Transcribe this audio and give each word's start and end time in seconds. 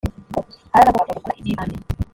haragombaga 0.73 1.17
gukora 1.17 1.37
ibyibanze 1.41 1.79